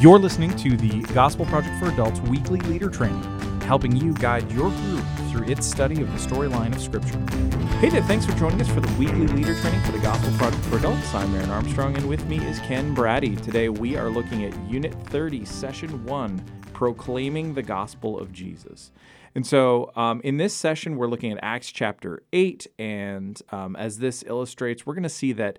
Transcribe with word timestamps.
You're 0.00 0.18
listening 0.18 0.56
to 0.56 0.78
the 0.78 1.02
Gospel 1.12 1.44
Project 1.44 1.78
for 1.78 1.90
Adults 1.90 2.20
weekly 2.20 2.58
leader 2.60 2.88
training, 2.88 3.22
helping 3.60 3.94
you 3.94 4.14
guide 4.14 4.50
your 4.50 4.70
group 4.70 5.04
through 5.28 5.46
its 5.46 5.66
study 5.66 6.00
of 6.00 6.10
the 6.10 6.18
storyline 6.18 6.74
of 6.74 6.80
Scripture. 6.80 7.18
Hey 7.80 7.90
there, 7.90 8.02
thanks 8.04 8.24
for 8.24 8.32
joining 8.32 8.62
us 8.62 8.68
for 8.68 8.80
the 8.80 8.90
weekly 8.98 9.26
leader 9.26 9.54
training 9.60 9.82
for 9.82 9.92
the 9.92 9.98
Gospel 9.98 10.32
Project 10.38 10.64
for 10.64 10.78
Adults. 10.78 11.14
I'm 11.14 11.34
Aaron 11.34 11.50
Armstrong, 11.50 11.98
and 11.98 12.08
with 12.08 12.24
me 12.24 12.38
is 12.38 12.60
Ken 12.60 12.94
Braddy. 12.94 13.36
Today 13.36 13.68
we 13.68 13.94
are 13.98 14.08
looking 14.08 14.42
at 14.42 14.58
Unit 14.70 14.94
30, 15.08 15.44
Session 15.44 16.02
1 16.06 16.44
Proclaiming 16.72 17.52
the 17.52 17.62
Gospel 17.62 18.18
of 18.18 18.32
Jesus. 18.32 18.92
And 19.34 19.46
so, 19.46 19.92
um, 19.96 20.22
in 20.24 20.38
this 20.38 20.54
session, 20.54 20.96
we're 20.96 21.08
looking 21.08 21.30
at 21.30 21.38
Acts 21.42 21.70
chapter 21.70 22.22
8. 22.32 22.66
And 22.78 23.38
um, 23.50 23.76
as 23.76 23.98
this 23.98 24.24
illustrates, 24.26 24.86
we're 24.86 24.94
going 24.94 25.02
to 25.02 25.10
see 25.10 25.32
that 25.34 25.58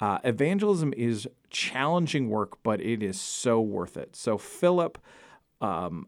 uh, 0.00 0.18
evangelism 0.24 0.92
is 0.96 1.28
challenging 1.50 2.28
work, 2.28 2.62
but 2.62 2.80
it 2.80 3.02
is 3.02 3.20
so 3.20 3.60
worth 3.60 3.96
it. 3.96 4.14
So, 4.14 4.36
Philip 4.36 4.98
um, 5.60 6.06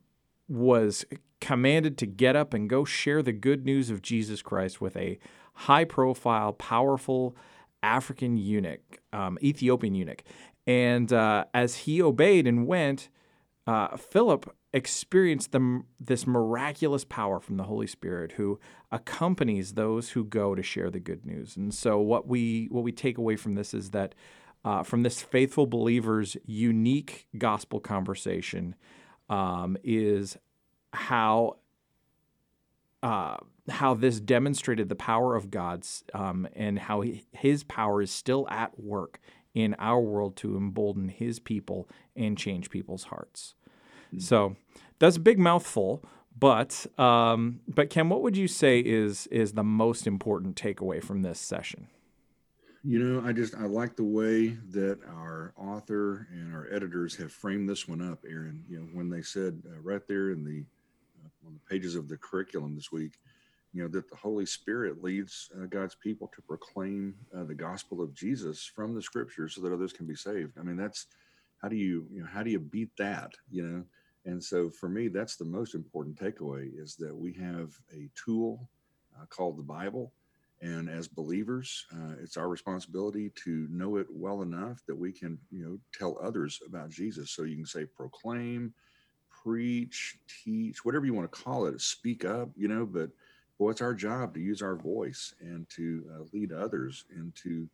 was 0.48 1.04
commanded 1.40 1.96
to 1.98 2.06
get 2.06 2.36
up 2.36 2.52
and 2.52 2.68
go 2.68 2.84
share 2.84 3.22
the 3.22 3.32
good 3.32 3.64
news 3.64 3.90
of 3.90 4.02
Jesus 4.02 4.42
Christ 4.42 4.80
with 4.80 4.96
a 4.96 5.18
high 5.54 5.84
profile, 5.84 6.52
powerful 6.52 7.36
African 7.82 8.36
eunuch, 8.36 8.98
um, 9.12 9.38
Ethiopian 9.42 9.94
eunuch. 9.94 10.22
And 10.66 11.12
uh, 11.12 11.46
as 11.54 11.76
he 11.76 12.02
obeyed 12.02 12.46
and 12.46 12.66
went, 12.66 13.08
uh, 13.68 13.98
Philip 13.98 14.56
experienced 14.72 15.52
the, 15.52 15.82
this 16.00 16.26
miraculous 16.26 17.04
power 17.04 17.38
from 17.38 17.58
the 17.58 17.64
Holy 17.64 17.86
Spirit 17.86 18.32
who 18.32 18.58
accompanies 18.90 19.74
those 19.74 20.10
who 20.10 20.24
go 20.24 20.54
to 20.54 20.62
share 20.62 20.90
the 20.90 20.98
good 20.98 21.26
news. 21.26 21.54
And 21.54 21.74
so 21.74 21.98
what 21.98 22.26
we 22.26 22.68
what 22.70 22.82
we 22.82 22.92
take 22.92 23.18
away 23.18 23.36
from 23.36 23.56
this 23.56 23.74
is 23.74 23.90
that 23.90 24.14
uh, 24.64 24.84
from 24.84 25.02
this 25.02 25.20
faithful 25.20 25.66
believer's 25.66 26.34
unique 26.46 27.26
gospel 27.36 27.78
conversation 27.78 28.74
um, 29.28 29.76
is 29.84 30.38
how 30.94 31.58
uh, 33.02 33.36
how 33.68 33.92
this 33.92 34.18
demonstrated 34.18 34.88
the 34.88 34.96
power 34.96 35.36
of 35.36 35.50
God's 35.50 36.04
um, 36.14 36.48
and 36.54 36.78
how 36.78 37.02
he, 37.02 37.26
His 37.32 37.64
power 37.64 38.00
is 38.00 38.10
still 38.10 38.48
at 38.48 38.80
work 38.80 39.20
in 39.58 39.74
our 39.80 40.00
world 40.00 40.36
to 40.36 40.56
embolden 40.56 41.08
His 41.08 41.40
people 41.40 41.88
and 42.14 42.38
change 42.38 42.70
people's 42.70 43.04
hearts. 43.04 43.54
Mm-hmm. 44.08 44.20
So 44.20 44.56
that's 45.00 45.16
a 45.16 45.20
big 45.20 45.38
mouthful, 45.38 46.04
but 46.38 46.86
um, 46.98 47.60
but 47.66 47.90
Ken, 47.90 48.08
what 48.08 48.22
would 48.22 48.36
you 48.36 48.46
say 48.46 48.78
is 48.78 49.26
is 49.28 49.52
the 49.52 49.64
most 49.64 50.06
important 50.06 50.54
takeaway 50.54 51.02
from 51.02 51.22
this 51.22 51.40
session? 51.40 51.88
You 52.84 53.00
know, 53.00 53.28
I 53.28 53.32
just 53.32 53.56
I 53.56 53.64
like 53.64 53.96
the 53.96 54.04
way 54.04 54.56
that 54.70 55.00
our 55.08 55.52
author 55.56 56.28
and 56.30 56.54
our 56.54 56.68
editors 56.72 57.16
have 57.16 57.32
framed 57.32 57.68
this 57.68 57.88
one 57.88 58.00
up, 58.00 58.24
Aaron. 58.28 58.64
You 58.68 58.78
know, 58.78 58.88
when 58.92 59.10
they 59.10 59.22
said 59.22 59.60
uh, 59.66 59.80
right 59.82 60.06
there 60.06 60.30
in 60.30 60.44
the 60.44 60.64
uh, 61.24 61.46
on 61.46 61.54
the 61.54 61.60
pages 61.68 61.96
of 61.96 62.08
the 62.08 62.16
curriculum 62.16 62.76
this 62.76 62.92
week, 62.92 63.18
you 63.72 63.82
know 63.82 63.88
that 63.88 64.08
the 64.08 64.16
Holy 64.16 64.46
Spirit 64.46 65.02
leads 65.02 65.50
uh, 65.56 65.66
God's 65.66 65.94
people 65.94 66.30
to 66.34 66.42
proclaim 66.42 67.14
uh, 67.36 67.44
the 67.44 67.54
gospel 67.54 68.00
of 68.02 68.14
Jesus 68.14 68.64
from 68.64 68.94
the 68.94 69.02
Scriptures, 69.02 69.54
so 69.54 69.60
that 69.62 69.72
others 69.72 69.92
can 69.92 70.06
be 70.06 70.14
saved. 70.14 70.58
I 70.58 70.62
mean, 70.62 70.76
that's 70.76 71.06
how 71.62 71.68
do 71.68 71.76
you 71.76 72.06
you 72.10 72.22
know 72.22 72.28
how 72.32 72.42
do 72.42 72.50
you 72.50 72.60
beat 72.60 72.90
that? 72.98 73.32
You 73.50 73.62
know, 73.64 73.84
and 74.24 74.42
so 74.42 74.70
for 74.70 74.88
me, 74.88 75.08
that's 75.08 75.36
the 75.36 75.44
most 75.44 75.74
important 75.74 76.18
takeaway 76.18 76.70
is 76.80 76.96
that 76.96 77.14
we 77.16 77.32
have 77.34 77.72
a 77.92 78.08
tool 78.14 78.68
uh, 79.18 79.26
called 79.26 79.58
the 79.58 79.62
Bible. 79.62 80.12
And 80.60 80.88
as 80.90 81.06
believers, 81.06 81.86
uh, 81.94 82.14
it's 82.20 82.36
our 82.36 82.48
responsibility 82.48 83.30
to 83.44 83.68
know 83.70 83.96
it 83.96 84.08
well 84.10 84.42
enough 84.42 84.82
that 84.88 84.96
we 84.96 85.12
can, 85.12 85.38
you 85.52 85.64
know, 85.64 85.78
tell 85.96 86.18
others 86.20 86.60
about 86.66 86.90
Jesus. 86.90 87.30
So 87.30 87.44
you 87.44 87.54
can 87.54 87.66
say 87.66 87.84
proclaim, 87.84 88.74
preach, 89.30 90.18
teach, 90.44 90.84
whatever 90.84 91.06
you 91.06 91.14
want 91.14 91.30
to 91.30 91.42
call 91.42 91.66
it, 91.66 91.80
speak 91.80 92.24
up, 92.24 92.50
you 92.56 92.66
know, 92.66 92.84
but 92.84 93.10
well, 93.58 93.70
it's 93.70 93.82
our 93.82 93.94
job 93.94 94.34
to 94.34 94.40
use 94.40 94.62
our 94.62 94.76
voice 94.76 95.34
and 95.40 95.68
to 95.70 96.04
uh, 96.14 96.24
lead 96.32 96.52
others 96.52 97.04
into 97.16 97.68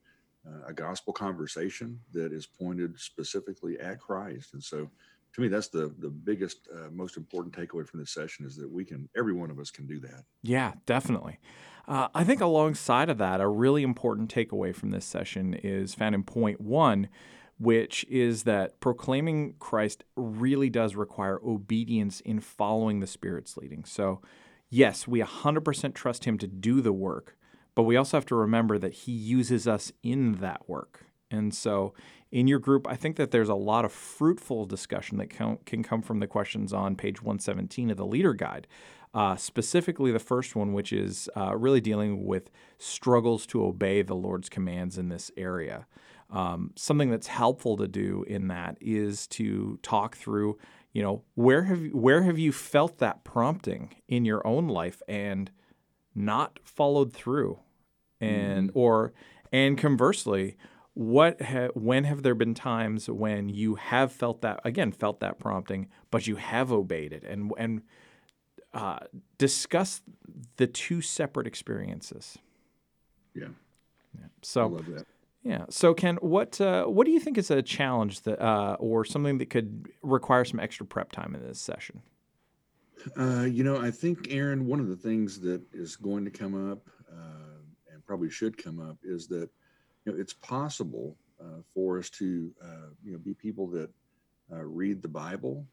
uh, 0.46 0.68
a 0.68 0.72
gospel 0.72 1.12
conversation 1.12 2.00
that 2.12 2.32
is 2.32 2.46
pointed 2.46 2.98
specifically 2.98 3.78
at 3.78 4.00
Christ. 4.00 4.54
And 4.54 4.62
so 4.62 4.90
to 5.34 5.40
me 5.40 5.48
that's 5.48 5.68
the 5.68 5.92
the 5.98 6.08
biggest 6.08 6.68
uh, 6.72 6.90
most 6.90 7.16
important 7.16 7.54
takeaway 7.54 7.86
from 7.86 8.00
this 8.00 8.10
session 8.10 8.46
is 8.46 8.56
that 8.56 8.70
we 8.70 8.84
can 8.84 9.08
every 9.16 9.32
one 9.32 9.50
of 9.50 9.58
us 9.58 9.70
can 9.70 9.86
do 9.86 10.00
that. 10.00 10.24
Yeah 10.42 10.72
definitely. 10.86 11.38
Uh, 11.86 12.08
i 12.14 12.24
think 12.24 12.40
alongside 12.40 13.10
of 13.10 13.18
that 13.18 13.42
a 13.42 13.48
really 13.48 13.82
important 13.82 14.34
takeaway 14.34 14.74
from 14.74 14.90
this 14.90 15.04
session 15.04 15.52
is 15.52 15.94
found 15.94 16.14
in 16.14 16.22
point 16.22 16.58
one 16.60 17.08
which 17.58 18.04
is 18.08 18.44
that 18.44 18.80
proclaiming 18.80 19.54
christ 19.58 20.02
really 20.16 20.70
does 20.70 20.94
require 20.96 21.38
obedience 21.44 22.20
in 22.20 22.40
following 22.40 23.00
the 23.00 23.06
spirit's 23.06 23.56
leading. 23.56 23.84
So 23.84 24.20
yes 24.74 25.06
we 25.06 25.20
100% 25.20 25.94
trust 25.94 26.24
him 26.24 26.38
to 26.38 26.46
do 26.46 26.80
the 26.80 26.92
work 26.92 27.36
but 27.74 27.82
we 27.82 27.96
also 27.96 28.16
have 28.16 28.26
to 28.26 28.34
remember 28.34 28.78
that 28.78 28.92
he 28.92 29.12
uses 29.12 29.66
us 29.66 29.92
in 30.02 30.34
that 30.34 30.68
work 30.68 31.06
and 31.30 31.54
so 31.54 31.94
in 32.34 32.48
your 32.48 32.58
group, 32.58 32.88
I 32.88 32.96
think 32.96 33.14
that 33.14 33.30
there's 33.30 33.48
a 33.48 33.54
lot 33.54 33.84
of 33.84 33.92
fruitful 33.92 34.66
discussion 34.66 35.18
that 35.18 35.30
can, 35.30 35.84
come 35.84 36.02
from 36.02 36.18
the 36.18 36.26
questions 36.26 36.72
on 36.72 36.96
page 36.96 37.22
117 37.22 37.90
of 37.90 37.96
the 37.96 38.04
Leader 38.04 38.34
Guide. 38.34 38.66
Uh, 39.14 39.36
specifically, 39.36 40.10
the 40.10 40.18
first 40.18 40.56
one, 40.56 40.72
which 40.72 40.92
is 40.92 41.30
uh, 41.36 41.56
really 41.56 41.80
dealing 41.80 42.24
with 42.24 42.50
struggles 42.76 43.46
to 43.46 43.64
obey 43.64 44.02
the 44.02 44.16
Lord's 44.16 44.48
commands 44.48 44.98
in 44.98 45.10
this 45.10 45.30
area. 45.36 45.86
Um, 46.28 46.72
something 46.74 47.08
that's 47.08 47.28
helpful 47.28 47.76
to 47.76 47.86
do 47.86 48.24
in 48.26 48.48
that 48.48 48.78
is 48.80 49.28
to 49.28 49.78
talk 49.82 50.16
through, 50.16 50.58
you 50.94 51.02
know, 51.02 51.22
where 51.34 51.64
have 51.64 51.82
you, 51.82 51.90
where 51.90 52.22
have 52.22 52.38
you 52.38 52.52
felt 52.52 52.98
that 52.98 53.24
prompting 53.24 53.96
in 54.08 54.24
your 54.24 54.46
own 54.46 54.68
life 54.68 55.02
and 55.08 55.50
not 56.14 56.60
followed 56.62 57.12
through, 57.12 57.58
and 58.20 58.68
mm-hmm. 58.68 58.78
or 58.78 59.12
and 59.52 59.76
conversely, 59.76 60.56
what 60.94 61.42
ha- 61.42 61.70
when 61.74 62.04
have 62.04 62.22
there 62.22 62.36
been 62.36 62.54
times 62.54 63.10
when 63.10 63.48
you 63.48 63.74
have 63.74 64.12
felt 64.12 64.40
that 64.42 64.60
again 64.64 64.92
felt 64.92 65.18
that 65.18 65.40
prompting 65.40 65.88
but 66.12 66.28
you 66.28 66.36
have 66.36 66.70
obeyed 66.70 67.12
it? 67.12 67.24
And 67.24 67.50
and 67.58 67.82
uh, 68.72 69.00
discuss 69.36 70.00
the 70.56 70.68
two 70.68 71.00
separate 71.00 71.48
experiences. 71.48 72.38
Yeah, 73.34 73.48
yeah. 74.16 74.26
so 74.42 74.80
yeah 75.44 75.64
so 75.68 75.94
ken 75.94 76.16
what 76.16 76.60
uh, 76.60 76.84
what 76.84 77.04
do 77.04 77.12
you 77.12 77.20
think 77.20 77.38
is 77.38 77.50
a 77.50 77.62
challenge 77.62 78.22
that 78.22 78.42
uh, 78.42 78.76
or 78.80 79.04
something 79.04 79.38
that 79.38 79.50
could 79.50 79.88
require 80.02 80.44
some 80.44 80.58
extra 80.58 80.84
prep 80.84 81.12
time 81.12 81.34
in 81.34 81.46
this 81.46 81.60
session 81.60 82.02
uh, 83.18 83.42
you 83.42 83.62
know 83.62 83.76
i 83.80 83.90
think 83.90 84.26
aaron 84.30 84.66
one 84.66 84.80
of 84.80 84.88
the 84.88 84.96
things 84.96 85.38
that 85.38 85.62
is 85.72 85.94
going 85.94 86.24
to 86.24 86.30
come 86.30 86.70
up 86.72 86.88
uh, 87.12 87.92
and 87.92 88.04
probably 88.04 88.30
should 88.30 88.56
come 88.56 88.80
up 88.80 88.96
is 89.04 89.28
that 89.28 89.48
you 90.04 90.12
know, 90.12 90.18
it's 90.18 90.32
possible 90.34 91.16
uh, 91.40 91.62
for 91.72 91.98
us 91.98 92.10
to, 92.10 92.50
uh, 92.62 92.88
you 93.02 93.12
know, 93.12 93.18
be 93.18 93.34
people 93.34 93.66
that 93.66 93.90
read 94.50 95.02
the 95.02 95.08
Bible, 95.08 95.66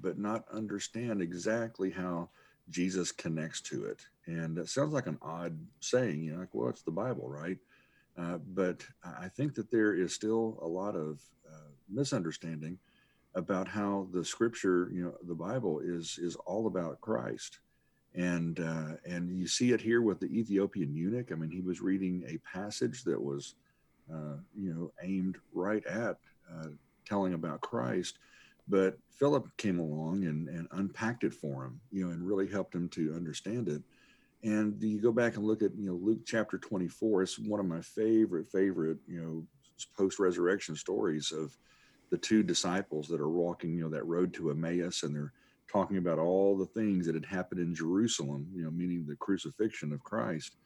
but 0.00 0.18
not 0.18 0.44
understand 0.52 1.20
exactly 1.22 1.90
how 1.90 2.28
Jesus 2.70 3.12
connects 3.12 3.60
to 3.62 3.84
it. 3.84 4.00
And 4.26 4.58
it 4.58 4.68
sounds 4.68 4.92
like 4.92 5.06
an 5.06 5.18
odd 5.22 5.58
saying, 5.80 6.22
you 6.22 6.32
know, 6.32 6.40
like, 6.40 6.54
well, 6.54 6.68
it's 6.68 6.82
the 6.82 6.90
Bible, 6.90 7.28
right? 7.28 7.58
Uh, 8.18 8.38
but 8.54 8.84
I 9.04 9.28
think 9.28 9.54
that 9.54 9.70
there 9.70 9.94
is 9.94 10.14
still 10.14 10.58
a 10.60 10.66
lot 10.66 10.94
of 10.96 11.20
uh, 11.50 11.70
misunderstanding 11.88 12.78
about 13.34 13.66
how 13.66 14.06
the 14.12 14.24
Scripture, 14.24 14.90
you 14.92 15.04
know, 15.04 15.14
the 15.26 15.34
Bible 15.34 15.80
is 15.80 16.18
is 16.20 16.36
all 16.36 16.66
about 16.66 17.00
Christ 17.00 17.58
and 18.14 18.60
uh, 18.60 18.96
and 19.06 19.38
you 19.38 19.46
see 19.46 19.72
it 19.72 19.80
here 19.80 20.02
with 20.02 20.20
the 20.20 20.26
Ethiopian 20.26 20.94
eunuch. 20.94 21.32
I 21.32 21.34
mean, 21.34 21.50
he 21.50 21.62
was 21.62 21.80
reading 21.80 22.24
a 22.28 22.38
passage 22.38 23.04
that 23.04 23.20
was 23.20 23.54
uh, 24.12 24.36
you 24.54 24.74
know, 24.74 24.92
aimed 25.02 25.38
right 25.54 25.84
at 25.86 26.16
uh, 26.52 26.68
telling 27.06 27.34
about 27.34 27.60
Christ. 27.60 28.18
But 28.68 28.98
Philip 29.10 29.48
came 29.56 29.78
along 29.80 30.24
and, 30.24 30.48
and 30.48 30.68
unpacked 30.72 31.24
it 31.24 31.34
for 31.34 31.64
him, 31.64 31.80
you 31.90 32.04
know, 32.04 32.12
and 32.12 32.26
really 32.26 32.46
helped 32.46 32.74
him 32.74 32.88
to 32.90 33.14
understand 33.14 33.68
it. 33.68 33.82
And 34.44 34.82
you 34.82 35.00
go 35.00 35.12
back 35.12 35.36
and 35.36 35.44
look 35.44 35.62
at, 35.62 35.76
you 35.76 35.86
know, 35.86 35.98
Luke 36.02 36.20
chapter 36.26 36.58
24. 36.58 37.22
It's 37.22 37.38
one 37.38 37.60
of 37.60 37.66
my 37.66 37.80
favorite, 37.80 38.50
favorite, 38.50 38.98
you 39.06 39.22
know, 39.22 39.46
post 39.96 40.18
resurrection 40.18 40.74
stories 40.74 41.32
of 41.32 41.56
the 42.10 42.18
two 42.18 42.42
disciples 42.42 43.08
that 43.08 43.20
are 43.20 43.30
walking, 43.30 43.74
you 43.74 43.82
know, 43.82 43.88
that 43.90 44.06
road 44.06 44.34
to 44.34 44.50
Emmaus 44.50 45.02
and 45.02 45.14
they're 45.14 45.32
talking 45.72 45.96
about 45.96 46.18
all 46.18 46.56
the 46.56 46.66
things 46.66 47.06
that 47.06 47.14
had 47.14 47.24
happened 47.24 47.60
in 47.60 47.74
Jerusalem, 47.74 48.46
you 48.54 48.62
know, 48.62 48.70
meaning 48.70 49.06
the 49.06 49.16
crucifixion 49.16 49.92
of 49.92 50.02
Christ. 50.02 50.56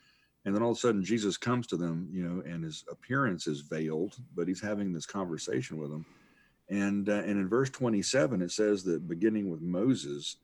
And 0.45 0.55
then 0.55 0.63
all 0.63 0.73
of 0.73 0.77
a 0.77 0.81
sudden, 0.81 1.05
Jesus 1.05 1.37
comes 1.37 1.67
to 1.69 1.77
them, 1.77 2.09
you 2.13 2.27
know, 2.27 2.43
and 2.43 2.65
his 2.65 2.85
appearance 2.91 3.47
is 3.47 3.61
veiled, 3.61 4.17
but 4.35 4.49
he's 4.49 4.61
having 4.61 4.93
this 4.93 5.07
conversation 5.07 5.77
with 5.77 5.91
them. 5.91 6.05
And, 6.69 7.09
uh, 7.09 7.23
and 7.25 7.39
in 7.39 7.49
verse 7.49 7.71
27, 7.71 8.43
it 8.43 8.51
says 8.51 8.83
that 8.85 9.09
beginning 9.09 9.51
with 9.51 9.61
Moses 9.61 10.37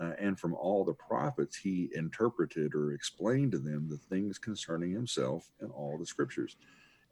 uh, 0.00 0.12
and 0.18 0.38
from 0.38 0.54
all 0.54 0.84
the 0.84 0.94
prophets, 0.94 1.56
he 1.56 1.90
interpreted 1.94 2.74
or 2.74 2.92
explained 2.92 3.52
to 3.52 3.58
them 3.58 3.88
the 3.88 3.96
things 3.96 4.38
concerning 4.38 4.92
himself 4.92 5.50
and 5.60 5.70
all 5.70 5.96
the 5.98 6.06
scriptures. 6.06 6.56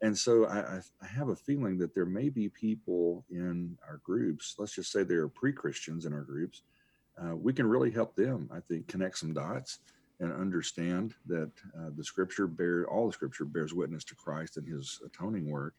and 0.01 0.17
so 0.17 0.45
I, 0.45 0.81
I 1.01 1.07
have 1.07 1.29
a 1.29 1.35
feeling 1.35 1.77
that 1.79 1.95
there 1.95 2.05
may 2.05 2.29
be 2.29 2.49
people 2.49 3.25
in 3.29 3.77
our 3.87 4.01
groups. 4.03 4.55
Let's 4.57 4.75
just 4.75 4.91
say 4.91 5.03
they're 5.03 5.27
pre-Christians 5.27 6.05
in 6.05 6.13
our 6.13 6.21
groups. 6.21 6.61
Uh, 7.21 7.35
we 7.35 7.53
can 7.53 7.65
really 7.65 7.91
help 7.91 8.15
them. 8.15 8.49
I 8.53 8.59
think 8.59 8.87
connect 8.87 9.17
some 9.17 9.33
dots 9.33 9.79
and 10.19 10.31
understand 10.31 11.13
that 11.27 11.51
uh, 11.77 11.89
the 11.95 12.03
Scripture 12.03 12.47
bear 12.47 12.87
all 12.89 13.07
the 13.07 13.13
Scripture 13.13 13.45
bears 13.45 13.73
witness 13.73 14.03
to 14.05 14.15
Christ 14.15 14.57
and 14.57 14.67
His 14.67 15.01
atoning 15.05 15.49
work, 15.49 15.73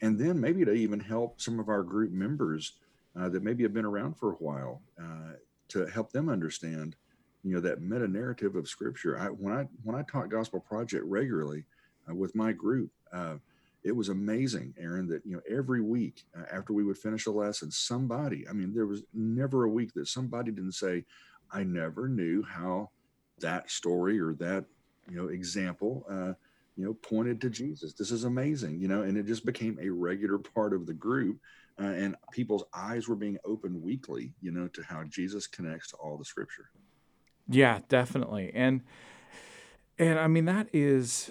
and 0.00 0.18
then 0.18 0.40
maybe 0.40 0.64
to 0.64 0.72
even 0.72 1.00
help 1.00 1.40
some 1.40 1.58
of 1.58 1.68
our 1.68 1.82
group 1.82 2.12
members 2.12 2.78
uh, 3.18 3.28
that 3.28 3.42
maybe 3.42 3.62
have 3.62 3.74
been 3.74 3.84
around 3.84 4.16
for 4.16 4.32
a 4.32 4.36
while 4.36 4.82
uh, 5.00 5.32
to 5.68 5.86
help 5.86 6.12
them 6.12 6.28
understand, 6.28 6.96
you 7.42 7.54
know, 7.54 7.60
that 7.60 7.80
meta 7.80 8.08
narrative 8.08 8.56
of 8.56 8.68
Scripture. 8.68 9.18
I, 9.18 9.26
when 9.26 9.52
I 9.52 9.66
when 9.82 9.96
I 9.96 10.02
taught 10.02 10.30
Gospel 10.30 10.60
Project 10.60 11.04
regularly 11.06 11.64
uh, 12.08 12.14
with 12.14 12.34
my 12.34 12.52
group 12.52 12.90
uh, 13.12 13.36
it 13.86 13.94
was 13.94 14.08
amazing, 14.08 14.74
Aaron, 14.78 15.06
that 15.08 15.24
you 15.24 15.36
know 15.36 15.42
every 15.48 15.80
week 15.80 16.24
uh, 16.36 16.42
after 16.52 16.72
we 16.72 16.82
would 16.82 16.98
finish 16.98 17.26
a 17.26 17.30
lesson, 17.30 17.70
somebody, 17.70 18.46
I 18.48 18.52
mean, 18.52 18.74
there 18.74 18.86
was 18.86 19.04
never 19.14 19.64
a 19.64 19.70
week 19.70 19.94
that 19.94 20.08
somebody 20.08 20.50
didn't 20.50 20.72
say, 20.72 21.04
"I 21.52 21.62
never 21.62 22.08
knew 22.08 22.42
how 22.42 22.90
that 23.38 23.70
story 23.70 24.20
or 24.20 24.34
that 24.34 24.64
you 25.08 25.16
know 25.16 25.28
example." 25.28 26.04
Uh, 26.10 26.32
you 26.76 26.84
know, 26.84 26.94
pointed 26.94 27.40
to 27.40 27.50
Jesus. 27.50 27.94
This 27.94 28.10
is 28.10 28.24
amazing, 28.24 28.80
you 28.80 28.88
know, 28.88 29.02
and 29.02 29.16
it 29.16 29.26
just 29.26 29.46
became 29.46 29.78
a 29.80 29.88
regular 29.88 30.38
part 30.38 30.72
of 30.72 30.86
the 30.86 30.94
group. 30.94 31.38
Uh, 31.78 31.84
and 31.86 32.16
people's 32.32 32.64
eyes 32.74 33.06
were 33.06 33.16
being 33.16 33.38
opened 33.44 33.80
weekly, 33.82 34.32
you 34.40 34.50
know, 34.50 34.66
to 34.68 34.82
how 34.82 35.04
Jesus 35.04 35.46
connects 35.46 35.90
to 35.90 35.96
all 35.96 36.16
the 36.16 36.24
scripture. 36.24 36.70
Yeah, 37.48 37.80
definitely. 37.88 38.50
And, 38.54 38.80
and 39.98 40.18
I 40.18 40.26
mean, 40.26 40.46
that 40.46 40.68
is 40.72 41.30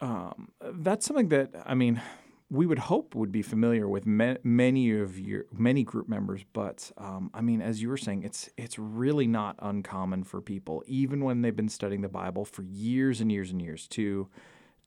um, 0.00 0.50
that's 0.60 1.06
something 1.06 1.28
that 1.28 1.50
I 1.66 1.74
mean 1.74 2.00
we 2.50 2.66
would 2.66 2.80
hope 2.80 3.14
would 3.14 3.30
be 3.30 3.42
familiar 3.42 3.88
with 3.88 4.06
ma- 4.06 4.34
many 4.42 4.90
of 4.98 5.18
your 5.18 5.44
many 5.52 5.84
group 5.84 6.08
members, 6.08 6.44
but 6.52 6.90
um, 6.98 7.30
I 7.32 7.40
mean, 7.40 7.62
as 7.62 7.80
you 7.80 7.88
were 7.88 7.96
saying, 7.96 8.24
it's 8.24 8.50
it's 8.56 8.78
really 8.78 9.28
not 9.28 9.56
uncommon 9.60 10.24
for 10.24 10.40
people, 10.40 10.82
even 10.86 11.22
when 11.22 11.42
they've 11.42 11.54
been 11.54 11.68
studying 11.68 12.02
the 12.02 12.08
Bible 12.08 12.44
for 12.44 12.62
years 12.62 13.20
and 13.20 13.30
years 13.30 13.52
and 13.52 13.62
years, 13.62 13.86
to 13.88 14.28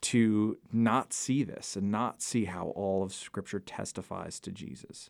to 0.01 0.57
not 0.74 1.13
see 1.13 1.44
this 1.44 1.77
and 1.77 1.89
not 1.89 2.21
see 2.21 2.45
how 2.45 2.68
all 2.68 3.04
of 3.04 3.13
Scripture 3.13 3.62
testifies 3.62 4.42
to 4.42 4.51
Jesus. 4.51 5.09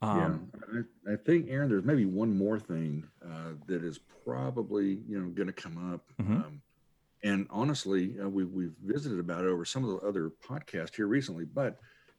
Um, 0.00 0.50
yeah, 0.72 0.82
I, 1.08 1.14
I, 1.14 1.16
think 1.16 1.46
Aaron, 1.50 1.68
there's 1.68 1.84
maybe 1.84 2.04
one 2.04 2.38
more 2.38 2.60
thing 2.60 3.08
uh, 3.20 3.54
that 3.66 3.82
is 3.82 3.98
probably 4.24 5.00
you 5.08 5.18
know 5.18 5.28
going 5.30 5.48
to 5.48 5.52
come 5.52 5.92
up. 5.92 6.02
Mm-hmm. 6.22 6.36
Um, 6.36 6.62
and 7.22 7.46
honestly, 7.50 8.14
uh, 8.22 8.28
we, 8.28 8.44
we've 8.44 8.74
visited 8.84 9.18
about 9.18 9.44
it 9.44 9.48
over 9.48 9.64
some 9.64 9.84
of 9.84 9.90
the 9.90 10.06
other 10.06 10.30
podcasts 10.46 10.94
here 10.94 11.06
recently, 11.06 11.44
but 11.44 11.78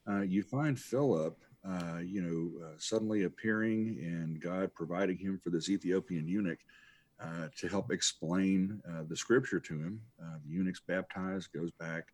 uh, 0.09 0.21
you 0.21 0.43
find 0.43 0.79
Philip, 0.79 1.37
uh, 1.67 1.99
you 2.03 2.21
know, 2.21 2.65
uh, 2.65 2.73
suddenly 2.77 3.23
appearing 3.23 3.97
and 4.01 4.41
God 4.41 4.73
providing 4.73 5.17
him 5.17 5.39
for 5.41 5.49
this 5.49 5.69
Ethiopian 5.69 6.27
eunuch 6.27 6.59
uh, 7.21 7.47
to 7.57 7.67
help 7.67 7.91
explain 7.91 8.81
uh, 8.89 9.03
the 9.07 9.15
scripture 9.15 9.59
to 9.59 9.73
him. 9.73 10.01
the 10.19 10.51
eunuch's 10.51 10.81
baptized, 10.81 11.51
goes 11.53 11.71
back 11.71 12.13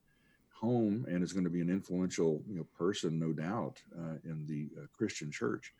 home, 0.51 1.05
and 1.07 1.23
is 1.23 1.33
going 1.33 1.43
to 1.43 1.49
be 1.49 1.61
an 1.61 1.69
influential, 1.69 2.41
you 2.47 2.55
know, 2.55 2.65
person, 2.77 3.19
no 3.19 3.31
doubt, 3.31 3.81
in 4.23 4.45
the 4.47 4.69
Christian 4.97 5.31
church. 5.31 5.73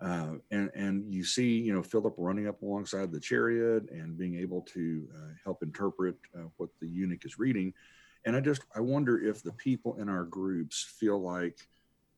Uh, 0.00 0.34
and 0.50 0.70
and 0.74 1.12
you 1.12 1.24
see, 1.24 1.58
you 1.58 1.72
know, 1.72 1.82
Philip 1.82 2.14
running 2.18 2.48
up 2.48 2.60
alongside 2.62 3.10
the 3.10 3.20
chariot 3.20 3.90
and 3.90 4.18
being 4.18 4.38
able 4.38 4.60
to 4.62 5.08
uh, 5.16 5.28
help 5.42 5.62
interpret 5.62 6.16
uh, 6.36 6.48
what 6.58 6.68
the 6.80 6.86
eunuch 6.88 7.24
is 7.24 7.38
reading. 7.38 7.72
And 8.24 8.36
I 8.36 8.40
just 8.40 8.62
I 8.74 8.80
wonder 8.80 9.24
if 9.24 9.42
the 9.42 9.52
people 9.52 9.96
in 9.98 10.08
our 10.08 10.24
groups 10.24 10.82
feel 10.98 11.20
like, 11.20 11.66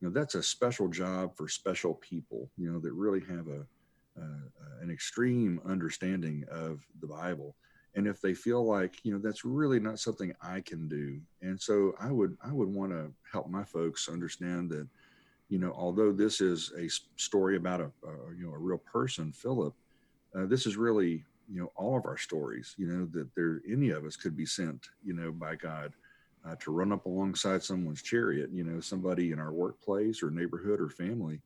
you 0.00 0.08
know, 0.08 0.12
that's 0.12 0.34
a 0.34 0.42
special 0.42 0.88
job 0.88 1.36
for 1.36 1.48
special 1.48 1.94
people, 1.94 2.50
you 2.56 2.72
know, 2.72 2.80
that 2.80 2.92
really 2.92 3.20
have 3.20 3.46
a 3.48 3.66
an 4.80 4.90
extreme 4.90 5.60
understanding 5.66 6.44
of 6.50 6.84
the 7.00 7.06
Bible. 7.06 7.54
And 7.94 8.06
if 8.06 8.20
they 8.20 8.34
feel 8.34 8.64
like, 8.64 8.96
you 9.04 9.12
know, 9.12 9.18
that's 9.18 9.44
really 9.44 9.80
not 9.80 9.98
something 9.98 10.32
I 10.42 10.60
can 10.60 10.88
do. 10.88 11.20
And 11.42 11.60
so 11.60 11.94
I 12.00 12.10
would 12.12 12.36
I 12.42 12.52
would 12.52 12.68
want 12.68 12.92
to 12.92 13.12
help 13.30 13.48
my 13.48 13.64
folks 13.64 14.08
understand 14.08 14.70
that 14.70 14.86
you 15.48 15.58
know, 15.58 15.72
although 15.76 16.12
this 16.12 16.40
is 16.40 16.72
a 16.78 16.88
story 17.16 17.56
about 17.56 17.80
a, 17.80 17.90
a 18.06 18.34
you 18.36 18.46
know 18.46 18.52
a 18.52 18.58
real 18.58 18.78
person, 18.78 19.32
Philip, 19.32 19.74
uh, 20.36 20.46
this 20.46 20.66
is 20.66 20.76
really 20.76 21.24
you 21.50 21.60
know 21.60 21.72
all 21.74 21.96
of 21.96 22.04
our 22.04 22.18
stories. 22.18 22.74
You 22.76 22.86
know 22.86 23.06
that 23.12 23.34
there 23.34 23.62
any 23.70 23.90
of 23.90 24.04
us 24.04 24.16
could 24.16 24.36
be 24.36 24.46
sent, 24.46 24.88
you 25.02 25.14
know, 25.14 25.32
by 25.32 25.56
God 25.56 25.94
uh, 26.46 26.54
to 26.60 26.70
run 26.70 26.92
up 26.92 27.06
alongside 27.06 27.62
someone's 27.62 28.02
chariot. 28.02 28.50
You 28.52 28.64
know, 28.64 28.80
somebody 28.80 29.32
in 29.32 29.38
our 29.38 29.52
workplace 29.52 30.22
or 30.22 30.30
neighborhood 30.30 30.80
or 30.80 30.90
family, 30.90 31.40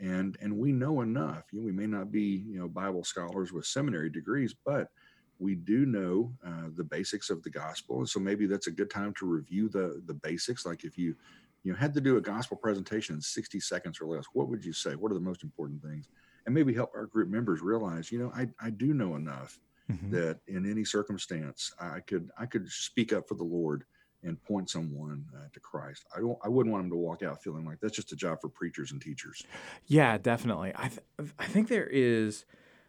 and 0.00 0.36
and 0.40 0.58
we 0.58 0.72
know 0.72 1.02
enough. 1.02 1.44
You 1.52 1.60
know, 1.60 1.66
we 1.66 1.72
may 1.72 1.86
not 1.86 2.10
be 2.10 2.44
you 2.48 2.58
know 2.58 2.68
Bible 2.68 3.04
scholars 3.04 3.52
with 3.52 3.66
seminary 3.66 4.10
degrees, 4.10 4.54
but 4.64 4.90
we 5.38 5.54
do 5.54 5.84
know 5.84 6.32
uh, 6.46 6.68
the 6.76 6.84
basics 6.84 7.30
of 7.30 7.42
the 7.44 7.50
gospel, 7.50 7.98
and 7.98 8.08
so 8.08 8.18
maybe 8.18 8.46
that's 8.46 8.66
a 8.66 8.72
good 8.72 8.90
time 8.90 9.14
to 9.18 9.26
review 9.26 9.68
the 9.68 10.02
the 10.06 10.14
basics. 10.14 10.66
Like 10.66 10.82
if 10.82 10.98
you 10.98 11.14
you 11.64 11.72
know, 11.72 11.78
had 11.78 11.94
to 11.94 12.00
do 12.00 12.16
a 12.16 12.20
gospel 12.20 12.56
presentation 12.56 13.16
in 13.16 13.20
60 13.20 13.58
seconds 13.58 14.00
or 14.00 14.06
less, 14.06 14.26
what 14.32 14.48
would 14.48 14.64
you 14.64 14.72
say? 14.72 14.94
What 14.94 15.10
are 15.10 15.14
the 15.14 15.20
most 15.20 15.42
important 15.42 15.82
things? 15.82 16.08
And 16.46 16.54
maybe 16.54 16.74
help 16.74 16.92
our 16.94 17.06
group 17.06 17.28
members 17.28 17.62
realize, 17.62 18.12
you 18.12 18.18
know, 18.18 18.30
I, 18.36 18.48
I 18.60 18.70
do 18.70 18.92
know 18.92 19.16
enough 19.16 19.58
mm-hmm. 19.90 20.10
that 20.10 20.40
in 20.46 20.70
any 20.70 20.84
circumstance 20.84 21.72
I 21.80 22.00
could 22.00 22.30
I 22.38 22.46
could 22.46 22.68
speak 22.70 23.12
up 23.12 23.28
for 23.28 23.34
the 23.34 23.44
Lord 23.44 23.84
and 24.22 24.42
point 24.42 24.70
someone 24.70 25.24
uh, 25.36 25.48
to 25.52 25.60
Christ. 25.60 26.04
I 26.14 26.20
don't 26.20 26.38
I 26.44 26.48
wouldn't 26.48 26.72
want 26.72 26.84
them 26.84 26.90
to 26.90 26.96
walk 26.96 27.22
out 27.22 27.42
feeling 27.42 27.64
like 27.64 27.80
that's 27.80 27.96
just 27.96 28.12
a 28.12 28.16
job 28.16 28.40
for 28.40 28.48
preachers 28.48 28.92
and 28.92 29.00
teachers. 29.00 29.42
Yeah, 29.86 30.18
definitely. 30.18 30.72
I 30.74 30.88
th- 30.88 31.32
I 31.38 31.46
think 31.46 31.68
there 31.68 31.86
is 31.86 32.44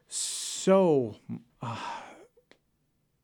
so 0.07 1.15
uh, 1.61 1.77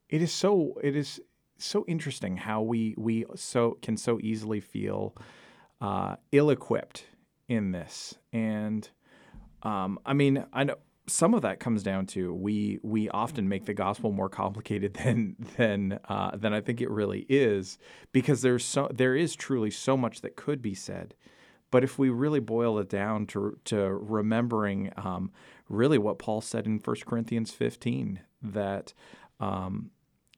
it 0.09 0.21
is 0.21 0.31
so 0.31 0.79
it 0.83 0.95
is 0.95 1.21
so 1.57 1.85
interesting 1.87 2.37
how 2.37 2.61
we 2.61 2.95
we 2.97 3.25
so 3.35 3.77
can 3.81 3.95
so 3.97 4.19
easily 4.21 4.59
feel 4.59 5.15
uh, 5.81 6.15
ill-equipped 6.31 7.05
in 7.47 7.71
this, 7.71 8.15
and 8.31 8.89
um, 9.63 9.99
I 10.05 10.13
mean, 10.13 10.45
I 10.53 10.63
know 10.63 10.75
some 11.07 11.33
of 11.33 11.41
that 11.41 11.59
comes 11.59 11.83
down 11.83 12.05
to 12.05 12.33
we 12.33 12.79
we 12.83 13.09
often 13.09 13.49
make 13.49 13.65
the 13.65 13.73
gospel 13.73 14.11
more 14.11 14.29
complicated 14.29 14.93
than 15.03 15.35
than 15.57 15.99
uh, 16.07 16.35
than 16.35 16.53
I 16.53 16.61
think 16.61 16.81
it 16.81 16.89
really 16.89 17.25
is 17.29 17.77
because 18.11 18.41
there's 18.41 18.65
so 18.65 18.89
there 18.93 19.15
is 19.15 19.35
truly 19.35 19.71
so 19.71 19.97
much 19.97 20.21
that 20.21 20.35
could 20.35 20.61
be 20.61 20.73
said, 20.73 21.15
but 21.69 21.83
if 21.83 21.99
we 21.99 22.09
really 22.09 22.39
boil 22.39 22.79
it 22.79 22.89
down 22.89 23.25
to 23.27 23.57
to 23.65 23.77
remembering 23.93 24.91
um, 24.97 25.31
really 25.69 25.97
what 25.97 26.19
Paul 26.19 26.41
said 26.41 26.65
in 26.65 26.79
1 26.79 26.95
Corinthians 27.05 27.51
15 27.51 28.19
that 28.41 28.93
um, 29.39 29.91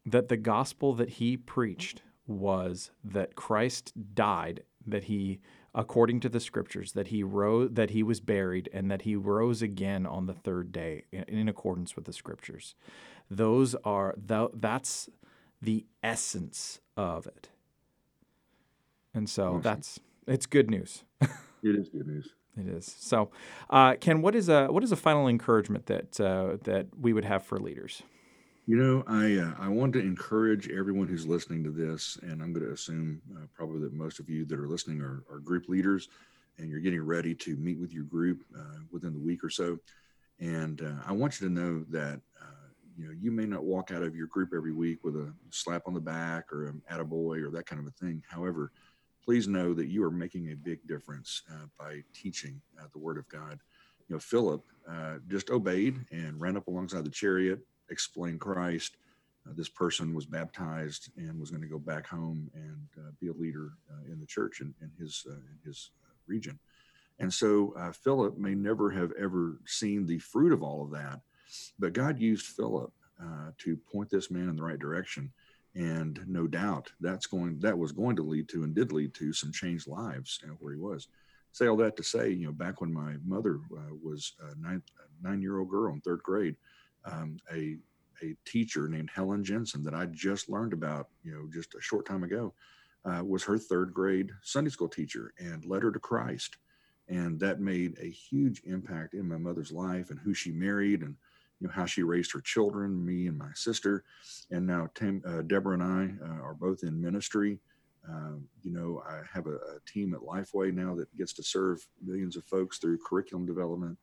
that 0.06 0.30
the 0.30 0.38
gospel 0.38 0.94
that 0.94 1.10
he 1.12 1.38
preached 1.38 2.02
was 2.26 2.92
that 3.04 3.36
Christ 3.36 3.94
died 4.16 4.64
that 4.86 5.06
he 5.06 5.40
according 5.76 6.20
to 6.20 6.30
the 6.30 6.40
scriptures 6.40 6.92
that 6.92 7.08
he 7.08 7.24
rose 7.24 7.70
that 7.74 7.90
he 7.90 8.04
was 8.04 8.20
buried 8.20 8.70
and 8.74 8.92
that 8.92 9.04
he 9.04 9.16
rose 9.16 9.62
again 9.62 10.06
on 10.06 10.28
the 10.28 10.34
third 10.34 10.72
day 10.72 11.04
in, 11.12 11.24
in 11.24 11.50
accordance 11.50 11.96
with 11.96 12.06
the 12.06 12.14
scriptures. 12.14 12.76
Those 13.30 13.76
are 13.84 14.16
that's 14.18 15.10
the 15.62 15.86
essence 16.04 16.80
of 16.96 17.26
it. 17.26 17.50
And 19.14 19.30
so 19.30 19.60
that's 19.64 20.00
it's 20.28 20.46
good 20.46 20.70
news. 20.70 21.04
It 21.66 21.80
is 21.80 21.88
good 21.88 22.06
news. 22.06 22.28
It 22.58 22.68
is. 22.68 22.94
So 23.00 23.32
uh, 23.70 23.96
ken 23.96 24.22
what 24.22 24.36
is 24.36 24.50
a 24.50 24.68
what 24.68 24.84
is 24.84 24.92
a 24.92 24.98
final 24.98 25.30
encouragement 25.30 25.86
that 25.86 26.20
uh, 26.20 26.58
that 26.64 26.88
we 27.00 27.14
would 27.14 27.24
have 27.24 27.46
for 27.46 27.58
leaders 27.58 28.04
you 28.66 28.78
know, 28.78 29.04
I 29.08 29.38
uh, 29.38 29.54
I 29.60 29.68
want 29.68 29.92
to 29.94 30.00
encourage 30.00 30.70
everyone 30.70 31.08
who's 31.08 31.28
listening 31.28 31.64
to 31.66 31.70
this, 31.70 32.18
and 32.22 32.42
I'm 32.42 32.54
going 32.54 32.66
to 32.66 32.72
assume 32.72 33.22
uh, 33.36 33.46
probably 33.54 33.82
that 33.82 33.94
most 33.94 34.20
of 34.20 34.30
you 34.30 34.46
that 34.46 34.58
are 34.58 34.70
listening 34.70 35.02
are, 35.02 35.24
are, 35.30 35.40
group 35.40 35.68
leaders, 35.68 36.08
and 36.58 36.70
you're 36.70 36.80
getting 36.80 37.06
ready 37.06 37.36
to 37.36 37.58
meet 37.58 37.78
with 37.78 37.92
your 37.92 38.06
group 38.06 38.42
uh, 38.58 38.80
within 38.90 39.12
the 39.12 39.20
week 39.20 39.44
or 39.44 39.50
so. 39.50 39.78
And 40.40 40.82
uh, 40.82 40.94
I 41.06 41.12
want 41.12 41.42
you 41.42 41.48
to 41.50 41.54
know 41.54 41.84
that 41.90 42.22
uh, 42.42 42.70
you 42.98 43.06
know 43.06 43.14
you 43.20 43.32
may 43.32 43.46
not 43.46 43.66
walk 43.66 43.92
out 43.92 44.02
of 44.02 44.16
your 44.16 44.28
group 44.28 44.52
every 44.56 44.72
week 44.72 45.04
with 45.04 45.18
a 45.18 45.34
slap 45.50 45.84
on 45.86 45.94
the 45.94 46.00
back 46.00 46.54
or 46.54 46.68
an 46.68 46.82
attaboy 46.90 47.46
or 47.46 47.52
that 47.52 47.66
kind 47.66 47.82
of 47.82 47.88
a 47.88 48.06
thing. 48.06 48.24
However, 48.30 48.72
please 49.26 49.46
know 49.46 49.74
that 49.74 49.88
you 49.88 50.06
are 50.06 50.12
making 50.12 50.52
a 50.52 50.56
big 50.56 50.80
difference 50.88 51.42
uh, 51.52 51.66
by 51.78 52.02
teaching 52.14 52.62
the 52.94 53.00
Word 53.00 53.18
of 53.18 53.28
God. 53.28 53.60
You 54.08 54.16
know, 54.16 54.20
Philip 54.20 54.64
just 55.28 55.50
obeyed 55.50 56.00
and 56.12 56.40
ran 56.40 56.56
up 56.56 56.68
alongside 56.68 57.04
the 57.04 57.10
chariot 57.10 57.60
explain 57.94 58.38
Christ. 58.40 58.98
Uh, 59.46 59.54
this 59.56 59.70
person 59.70 60.14
was 60.14 60.26
baptized 60.26 61.12
and 61.18 61.40
was 61.40 61.52
going 61.52 61.62
to 61.62 61.68
go 61.68 61.80
back 61.80 62.08
home 62.08 62.50
and 62.56 62.88
uh, 62.98 63.12
be 63.22 63.28
a 63.28 63.34
leader 63.34 63.74
uh, 63.92 64.12
in 64.12 64.20
the 64.20 64.26
church 64.26 64.62
in, 64.62 64.74
in 64.82 64.92
his 65.00 65.26
uh, 65.30 65.34
in 65.34 65.60
his 65.64 65.92
uh, 66.04 66.14
region. 66.28 66.60
And 67.20 67.32
so 67.32 67.74
uh, 67.78 67.92
Philip 67.92 68.38
may 68.38 68.56
never 68.56 68.90
have 68.92 69.12
ever 69.20 69.60
seen 69.66 70.06
the 70.06 70.20
fruit 70.20 70.52
of 70.52 70.64
all 70.64 70.84
of 70.84 70.92
that, 70.92 71.22
but 71.78 71.94
God 71.94 72.20
used 72.20 72.48
Philip 72.48 72.92
to 73.60 73.78
point 73.78 74.10
this 74.10 74.30
man 74.30 74.50
in 74.50 74.56
the 74.58 74.64
right 74.64 74.80
direction. 74.80 75.32
and 75.76 76.20
no 76.28 76.46
doubt 76.48 76.92
that's 77.00 77.26
going 77.26 77.60
that 77.60 77.78
was 77.78 77.92
going 77.92 78.16
to 78.16 78.30
lead 78.34 78.48
to 78.50 78.64
and 78.64 78.76
did 78.76 78.92
lead 78.92 79.14
to 79.14 79.32
some 79.34 79.52
changed 79.52 79.88
lives 79.88 80.40
where 80.60 80.74
he 80.74 80.80
was 80.80 81.08
say 81.52 81.68
all 81.68 81.78
that 81.78 81.96
to 81.96 82.04
say 82.04 82.26
you 82.30 82.46
know 82.46 82.52
back 82.52 82.82
when 82.82 82.94
my 82.94 83.14
mother 83.26 83.56
was 84.04 84.34
a 84.48 84.50
nine, 84.60 84.82
nine 85.22 85.42
year 85.42 85.58
old 85.60 85.70
girl 85.70 85.94
in 85.94 86.02
third 86.02 86.22
grade 86.24 86.56
um, 87.06 87.38
a 87.52 87.78
a 88.22 88.36
teacher 88.46 88.88
named 88.88 89.10
helen 89.14 89.44
jensen 89.44 89.84
that 89.84 89.94
i 89.94 90.06
just 90.06 90.50
learned 90.50 90.74
about 90.74 91.10
you 91.24 91.34
know 91.34 91.48
just 91.52 91.76
a 91.76 91.82
short 91.82 92.06
time 92.06 92.24
ago 92.24 92.54
uh, 93.06 93.22
was 93.24 93.44
her 93.44 93.58
third 93.58 93.94
grade 93.94 94.30
sunday 94.42 94.70
school 94.70 94.88
teacher 94.88 95.34
and 95.40 95.66
led 95.66 95.84
her 95.84 95.92
to 95.92 96.00
christ. 96.00 96.58
And 97.10 97.40
that 97.42 97.60
made 97.60 97.98
a 98.02 98.10
huge 98.10 98.62
impact 98.66 99.14
in 99.14 99.28
my 99.28 99.38
mother's 99.38 99.72
life 99.72 100.10
and 100.10 100.20
who 100.20 100.34
she 100.34 100.52
married 100.52 101.02
and 101.02 101.16
you 101.60 101.68
know 101.68 101.74
how 101.74 101.86
she 101.86 102.04
raised 102.04 102.32
her 102.34 102.42
children, 102.42 103.06
me 103.06 103.28
and 103.28 103.38
my 103.38 103.52
sister, 103.54 104.04
and 104.52 104.66
now 104.66 104.90
Tim, 104.96 105.22
uh, 105.26 105.44
Deborah 105.44 105.76
and 105.76 105.84
I 105.84 106.26
uh, 106.26 106.42
are 106.42 106.56
both 106.56 106.84
in 106.84 107.00
ministry. 107.00 107.60
Uh, 108.10 108.34
you 108.64 108.72
know, 108.72 109.02
I 109.08 109.22
have 109.34 109.48
a, 109.48 109.56
a, 109.56 109.80
team 109.88 110.14
at 110.14 110.20
Lifeway 110.20 110.74
now 110.74 110.94
that 110.96 111.16
gets 111.16 111.32
to 111.34 111.44
serve 111.44 111.88
millions 112.04 112.36
of 112.36 112.44
folks 112.44 112.80
through 112.80 112.98
curriculum 113.06 113.46
development, 113.46 113.98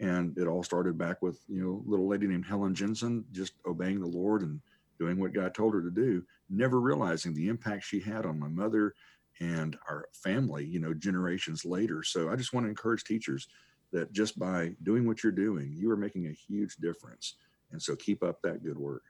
and 0.00 0.36
it 0.38 0.46
all 0.46 0.62
started 0.62 0.96
back 0.96 1.22
with 1.22 1.40
you 1.48 1.62
know 1.62 1.82
little 1.86 2.08
lady 2.08 2.26
named 2.26 2.46
Helen 2.46 2.74
Jensen 2.74 3.24
just 3.32 3.54
obeying 3.66 4.00
the 4.00 4.06
Lord 4.06 4.42
and 4.42 4.60
doing 4.98 5.18
what 5.18 5.32
God 5.32 5.54
told 5.54 5.74
her 5.74 5.82
to 5.82 5.90
do, 5.90 6.24
never 6.50 6.80
realizing 6.80 7.34
the 7.34 7.48
impact 7.48 7.84
she 7.84 8.00
had 8.00 8.26
on 8.26 8.38
my 8.38 8.48
mother 8.48 8.94
and 9.40 9.76
our 9.88 10.08
family, 10.12 10.64
you 10.66 10.80
know, 10.80 10.92
generations 10.92 11.64
later. 11.64 12.02
So 12.02 12.28
I 12.28 12.36
just 12.36 12.52
want 12.52 12.64
to 12.66 12.70
encourage 12.70 13.04
teachers 13.04 13.48
that 13.92 14.12
just 14.12 14.38
by 14.38 14.74
doing 14.82 15.06
what 15.06 15.22
you're 15.22 15.32
doing, 15.32 15.72
you 15.72 15.90
are 15.90 15.96
making 15.96 16.26
a 16.26 16.32
huge 16.32 16.76
difference. 16.76 17.34
And 17.70 17.80
so 17.80 17.94
keep 17.94 18.22
up 18.22 18.42
that 18.42 18.62
good 18.64 18.78
work. 18.78 19.02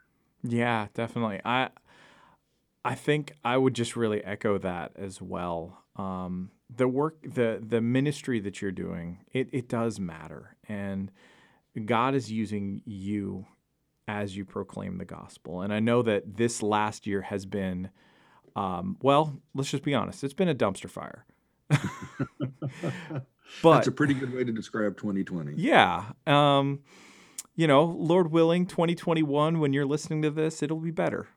Yeah, 0.42 0.88
definitely. 0.94 1.40
I 1.44 1.70
I 2.84 2.94
think 2.94 3.32
I 3.44 3.56
would 3.56 3.74
just 3.74 3.96
really 3.96 4.24
echo 4.24 4.58
that 4.58 4.92
as 4.96 5.20
well. 5.20 5.82
Um, 5.96 6.50
the 6.74 6.88
work, 6.88 7.16
the 7.22 7.62
the 7.66 7.80
ministry 7.80 8.40
that 8.40 8.62
you're 8.62 8.72
doing, 8.72 9.24
it 9.32 9.48
it 9.52 9.68
does 9.68 9.98
matter, 9.98 10.56
and 10.68 11.10
God 11.84 12.14
is 12.14 12.30
using 12.30 12.82
you 12.84 13.46
as 14.06 14.36
you 14.36 14.44
proclaim 14.44 14.98
the 14.98 15.04
gospel. 15.04 15.60
And 15.60 15.72
I 15.72 15.80
know 15.80 16.02
that 16.02 16.36
this 16.36 16.62
last 16.62 17.06
year 17.06 17.22
has 17.22 17.44
been, 17.44 17.90
um, 18.56 18.96
well, 19.02 19.40
let's 19.54 19.70
just 19.70 19.82
be 19.82 19.94
honest, 19.94 20.24
it's 20.24 20.32
been 20.32 20.48
a 20.48 20.54
dumpster 20.54 20.88
fire. 20.88 21.26
But 23.62 23.74
that's 23.76 23.88
a 23.88 23.92
pretty 23.92 24.14
good 24.14 24.32
way 24.32 24.44
to 24.44 24.52
describe 24.52 24.96
2020. 24.96 25.54
Yeah. 25.56 26.04
Um, 26.26 26.80
you 27.56 27.66
know, 27.66 27.84
Lord 27.84 28.30
willing, 28.30 28.66
2021, 28.66 29.58
when 29.58 29.72
you're 29.72 29.86
listening 29.86 30.22
to 30.22 30.30
this, 30.30 30.62
it'll 30.62 30.80
be 30.80 30.90
better 30.90 31.28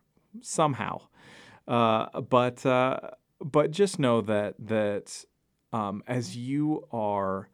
somehow. 0.41 1.01
Uh, 1.71 2.19
but 2.19 2.65
uh, 2.65 2.99
but 3.39 3.71
just 3.71 3.97
know 3.97 4.19
that 4.19 4.55
that 4.59 5.23
um, 5.71 6.03
as 6.05 6.35
you 6.35 6.85
are 6.91 7.49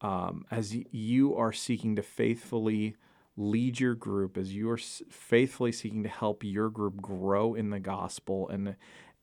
um, 0.00 0.44
as 0.50 0.74
you 0.90 1.36
are 1.36 1.52
seeking 1.52 1.94
to 1.94 2.02
faithfully 2.02 2.96
lead 3.36 3.78
your 3.78 3.94
group, 3.94 4.36
as 4.36 4.52
you 4.52 4.68
are 4.68 4.76
faithfully 4.76 5.70
seeking 5.70 6.02
to 6.02 6.08
help 6.08 6.42
your 6.42 6.70
group 6.70 7.00
grow 7.00 7.54
in 7.54 7.70
the 7.70 7.78
gospel 7.78 8.48
and 8.48 8.74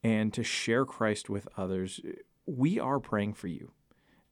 and 0.04 0.34
to 0.34 0.42
share 0.42 0.86
Christ 0.86 1.30
with 1.30 1.46
others, 1.58 2.00
we 2.46 2.80
are 2.80 3.02
praying 3.02 3.34
for 3.34 3.48
you. 3.48 3.74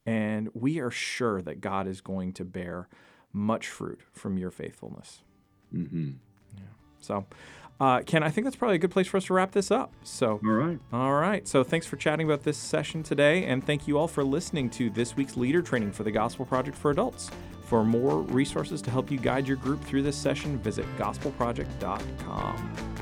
And 0.05 0.47
we 0.53 0.79
are 0.79 0.89
sure 0.89 1.41
that 1.41 1.59
God 1.59 1.85
is 1.85 1.99
going 1.99 2.31
to 2.33 2.45
bear 2.45 2.87
much 3.33 3.67
fruit 3.67 3.99
from 4.13 4.37
your 4.37 4.51
faithfulness. 4.51 5.21
Mm-hmm. 5.75 6.11
Yeah. 6.55 6.63
So, 7.01 7.25
uh, 7.79 8.01
Ken, 8.01 8.23
I 8.23 8.29
think 8.29 8.45
that's 8.45 8.55
probably 8.55 8.75
a 8.75 8.79
good 8.79 8.91
place 8.91 9.07
for 9.07 9.17
us 9.17 9.25
to 9.25 9.33
wrap 9.33 9.51
this 9.51 9.71
up. 9.71 9.93
So, 10.03 10.39
all 10.43 10.51
right. 10.51 10.79
All 10.91 11.13
right. 11.13 11.47
So, 11.47 11.63
thanks 11.63 11.85
for 11.85 11.95
chatting 11.95 12.25
about 12.25 12.43
this 12.43 12.57
session 12.57 13.03
today. 13.03 13.45
And 13.45 13.65
thank 13.65 13.87
you 13.87 13.97
all 13.97 14.07
for 14.07 14.23
listening 14.23 14.69
to 14.71 14.89
this 14.89 15.15
week's 15.15 15.37
leader 15.37 15.61
training 15.61 15.91
for 15.91 16.03
the 16.03 16.11
Gospel 16.11 16.45
Project 16.45 16.77
for 16.77 16.91
Adults. 16.91 17.29
For 17.63 17.83
more 17.83 18.21
resources 18.21 18.81
to 18.83 18.91
help 18.91 19.11
you 19.11 19.17
guide 19.17 19.47
your 19.47 19.57
group 19.57 19.83
through 19.83 20.03
this 20.03 20.15
session, 20.15 20.57
visit 20.59 20.85
gospelproject.com. 20.97 22.96